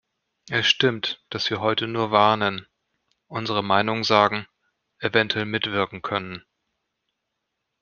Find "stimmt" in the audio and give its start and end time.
0.65-1.23